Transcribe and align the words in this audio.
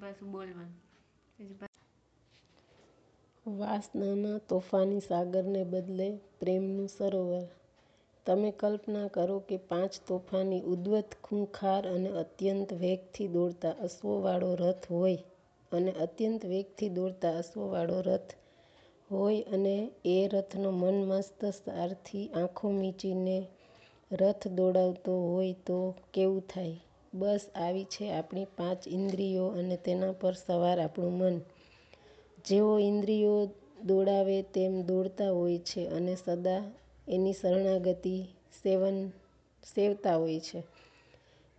પાછું 0.00 0.30
બોલવાનું. 0.32 0.72
પછી 1.38 1.56
પાછું 1.60 3.58
વાસનાના 3.58 4.38
તોફાની 4.38 5.00
સાગરને 5.00 5.64
બદલે 5.64 6.18
પ્રેમનું 6.40 6.88
સરોવર. 6.88 7.42
તમે 8.26 8.50
કલ્પના 8.50 9.08
કરો 9.08 9.38
કે 9.38 9.56
પાંચ 9.56 9.92
તોફાની, 10.08 10.60
ઉદ્ધત, 10.60 11.14
ખૂંખાર 11.22 11.88
અને 11.88 12.08
અત્યંત 12.08 12.72
વેગથી 12.72 13.28
દોડતા 13.28 13.70
અશ્વવાળો 13.70 14.54
રથ 14.54 14.90
હોય 14.90 15.16
અને 15.72 15.92
અત્યંત 15.92 16.46
વેગથી 16.46 16.88
દોડતા 16.88 17.38
અશ્વવાળો 17.38 18.00
રથ 18.00 18.34
હોય 19.10 19.42
અને 19.42 19.90
એ 20.04 20.28
રથનો 20.28 20.70
મનમસ્ત 20.70 21.44
સારથી 21.44 22.28
આંખો 22.28 22.70
મીચીને 22.70 23.46
રથ 24.12 24.48
દોડાવતો 24.48 25.22
હોય 25.22 25.52
તો 25.52 25.94
કેવું 26.14 26.40
થાય? 26.40 26.76
બસ 27.14 27.42
આવી 27.54 27.84
છે 27.84 28.12
આપણી 28.12 28.44
પાંચ 28.56 28.88
ઇન્દ્રિયો 28.88 29.48
અને 29.48 29.76
તેના 29.76 30.12
પર 30.12 30.34
સવાર 30.34 30.78
આપણું 30.80 31.12
મન. 31.12 31.36
જેઓ 32.46 32.78
ઇન્દ્રિયો 32.80 33.38
દોડાવે 33.84 34.42
તેમ 34.54 34.82
દોડતા 34.82 35.30
હોય 35.30 35.58
છે 35.58 35.88
અને 35.88 36.14
સદા 36.16 36.62
એની 37.08 37.32
શરણાગતિ 37.32 38.14
સેવન, 38.62 38.96
સેવતા 39.74 40.16
હોય 40.16 40.40
છે. 40.40 40.60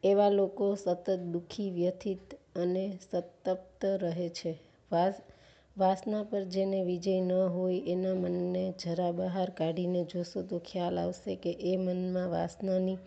એવા 0.04 0.30
લોકો 0.30 0.76
સતત 0.76 1.10
દુઃખી, 1.10 1.70
વ્યથિત 1.72 2.26
અને 2.56 2.98
સંતપ્ત 3.12 3.86
રહે 3.86 4.30
છે. 4.30 4.52
વાસ, 4.92 5.16
વાસના 5.78 6.24
પર 6.24 6.44
જેને 6.44 6.84
વિજય 6.84 7.22
ન 7.22 7.32
હોય 7.32 7.80
એના 7.88 8.14
મનને 8.14 8.74
જરા 8.84 9.12
બહાર 9.12 9.50
કાઢીને 9.50 10.04
જોશો 10.04 10.42
તો 10.42 10.60
ખ્યાલ 10.60 10.98
આવશે 10.98 11.36
કે 11.36 11.52
એ 11.52 11.78
મનમાં 11.78 12.30
વાસનાની 12.30 12.98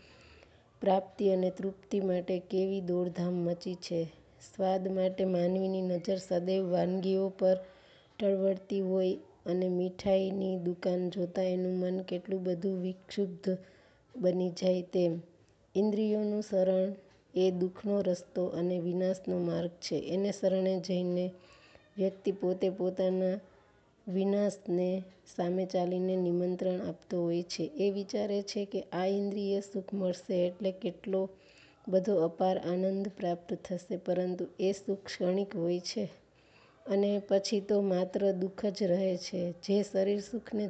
પ્રાપ્તિ 0.82 1.24
અને 1.30 1.50
તૃપ્તિ 1.50 2.00
માટે 2.00 2.38
કેવી 2.50 2.80
દોડધામ 2.80 3.34
મચી 3.34 3.74
છે. 3.74 4.00
સ્વાદ 4.54 4.88
માટે 4.88 5.24
માનવીની 5.24 5.82
નજર 5.82 6.18
સદૈવ 6.18 6.62
વાનગીઓ 6.70 7.28
પર 7.28 7.56
ટળવળતી 8.18 8.80
હોય 8.80 9.16
અને 9.46 9.68
મીઠાઈની 9.68 10.56
દુકાન 10.56 11.10
જોતાં 11.10 11.44
એનું 11.44 11.76
મન 11.78 12.02
કેટલું 12.02 12.44
બધું 12.44 12.82
વિક્ષુબ્ધ 12.82 13.48
બની 14.14 14.50
જાય 14.50 14.82
તેમ. 14.82 15.12
ઇન્દ્રિયોનું 15.74 16.42
શરણ 16.42 16.90
એ 17.34 17.50
દુઃખનો 17.50 18.02
રસ્તો 18.02 18.46
અને 18.48 18.78
વિનાશનો 18.78 19.38
માર્ગ 19.38 19.70
છે. 19.80 19.96
એને 19.98 20.32
શરણે 20.32 20.80
જઈને 20.80 21.32
વ્યક્તિ 21.96 22.32
પોતે 22.32 22.70
પોતાના 22.70 23.36
વિનાશને 24.08 24.88
સામે 25.34 25.64
ચાલીને 25.66 26.14
નિમંત્રણ 26.18 26.80
આપતો 26.88 27.16
હોય 27.22 27.44
છે. 27.44 27.64
એ 27.76 27.86
વિચારે 27.90 28.38
છે 28.42 28.62
કે 28.64 28.80
આ 28.92 29.08
ઇન્દ્રિય 29.14 29.60
સુખ 29.62 29.90
મળશે 29.94 30.34
એટલે 30.46 30.70
કેટલો 30.82 31.20
બધો 31.86 32.14
અપાર 32.20 32.56
આનંદ 32.64 33.04
પ્રાપ્ત 33.18 33.48
થશે, 33.64 33.96
પરંતુ 33.98 34.44
એ 34.58 34.70
સુખ 34.74 35.02
ક્ષણિક 35.04 35.50
હોય 35.56 35.80
છે 35.82 36.04
અને 36.86 37.10
પછી 37.28 37.60
તો 37.60 37.76
માત્ર 37.84 38.20
દુઃખ 38.34 38.64
જ 38.68 38.78
રહે 38.84 39.12
છે. 39.18 39.40
જે 39.64 39.76
શરીર 39.82 40.20
સુખને 40.22 40.64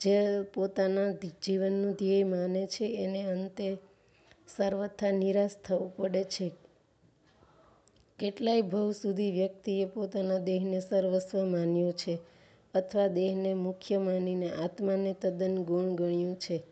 જે 0.00 0.16
પોતાના 0.54 1.10
જીવનનું 1.42 1.92
ધ્યેય 1.92 2.24
માને 2.24 2.62
છે, 2.66 2.86
એને 3.04 3.22
અંતે 3.24 3.66
સર્વથા 4.56 5.12
નિરાશ 5.12 5.56
થવું 5.64 5.90
પડે 5.96 6.22
છે. 6.24 6.46
કેટલાય 8.18 8.62
ભવ 8.62 8.92
સુધી 8.92 9.30
વ્યક્તિએ 9.30 9.84
પોતાના 9.84 10.38
દેહને 10.38 10.80
સર્વસ્વ 10.80 11.44
માન્યો 11.44 11.92
છે 11.92 12.18
અથવા 12.74 13.06
દેહને 13.06 13.54
મુખ્ય 13.54 13.98
માનીને 13.98 14.50
આત્માને 14.50 15.12
તદ્દન 15.12 15.62
ગૌણ 15.62 15.94
ગણ્યું 15.94 16.36
છે. 16.36 16.62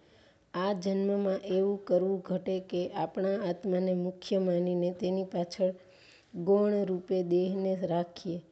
આ 0.54 0.72
જન્મમાં 0.72 1.40
એવું 1.44 1.84
કરવું 1.84 2.20
ઘટે 2.20 2.60
કે 2.60 2.88
આપણા 2.88 3.42
આત્માને 3.48 3.94
મુખ્ય 3.94 4.38
માનીને 4.38 4.90
તેની 4.92 5.24
પાછળ 5.24 5.72
ગૌણ 6.34 6.84
રૂપે 6.84 7.22
દેહને 7.22 7.76
રાખીએ. 7.86 8.42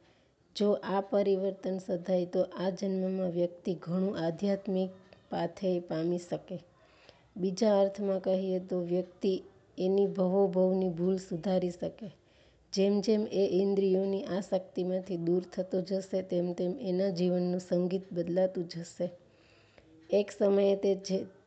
જો 0.55 0.71
આ 0.71 1.01
પરિવર્તન 1.01 1.77
સધાય 1.77 2.25
તો 2.25 2.41
આ 2.41 2.69
જન્મમાં 2.69 3.29
વ્યક્તિ 3.29 3.73
ઘણું 3.73 4.17
આધ્યાત્મિક 4.17 4.89
પાથેય 5.29 5.79
પામી 5.79 6.17
શકે. 6.17 6.59
બીજા 7.37 7.81
અર્થમાં 7.81 8.19
કહીએ 8.19 8.59
તો 8.59 8.81
વ્યક્તિ 8.81 9.43
એની 9.77 10.07
ભવોભવની 10.07 10.89
ભૂલ 10.89 11.17
સુધારી 11.17 11.69
શકે. 11.69 12.20
જેમ 12.73 13.01
જેમ 13.01 13.27
એ 13.31 13.43
ઇન્દ્રિયોની 13.45 14.23
આસક્તિમાંથી 14.23 15.17
દૂર 15.17 15.43
થતો 15.53 15.81
જશે, 15.81 16.21
તેમ 16.21 16.53
તેમ 16.53 16.71
એના 16.81 17.09
જીવનનું 17.09 17.59
સંગીત 17.59 18.13
બદલાતું 18.13 18.67
જશે. 18.67 19.09
એક 20.09 20.31
સમયે 20.31 20.75
તે 20.75 20.95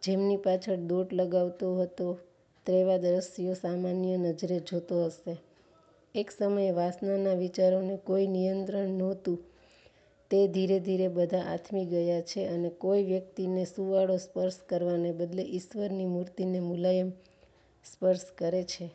જેમની 0.03 0.37
પાછળ 0.37 0.77
દોટ 0.77 1.13
લગાવતો 1.13 1.77
હતો 1.77 2.19
તેવા 2.67 2.97
દ્રશ્યો 2.97 3.55
સામાન્ય 3.55 4.17
નજરે 4.17 4.59
જોતો 4.61 5.05
હશે. 5.05 5.37
એક 6.15 6.31
સમયે 6.31 6.71
વાસનાના 6.71 7.35
વિચારોને 7.35 7.97
કોઈ 7.97 8.27
નિયંત્રણ 8.27 8.89
નહોતું 8.89 9.39
તે 10.31 10.49
ધીરે 10.49 10.81
ધીરે 10.81 11.09
બધા 11.09 11.39
આથમી 11.39 11.85
ગયા 11.85 12.21
છે 12.21 12.47
અને 12.47 12.69
કોઈ 12.69 13.05
વ્યક્તિને 13.05 13.65
સુંવાળો 13.65 14.17
સ્પર્શ 14.17 14.57
કરવાને 14.69 15.13
બદલે 15.13 15.43
ઈશ્વરની 15.43 16.05
મૂર્તિને 16.05 16.61
મુલાયમ 16.61 17.11
સ્પર્શ 17.85 18.25
કરે 18.39 18.63
છે. 18.63 18.91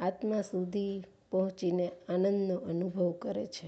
આત્મા 0.00 0.42
સુધી 0.42 1.02
પહોંચીને 1.29 1.91
આનંદનો 2.09 2.55
અનુભવ 2.55 3.11
કરે 3.11 3.45
છે. 3.45 3.67